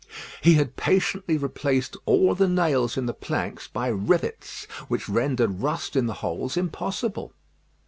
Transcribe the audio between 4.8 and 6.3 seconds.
which rendered rust in the